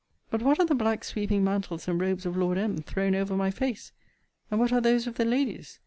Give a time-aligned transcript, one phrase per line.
[0.31, 2.77] But what are the black sweeping mantles and robes of Lord M.
[2.81, 3.91] thrown over my face?
[4.49, 5.79] And what are those of the ladies?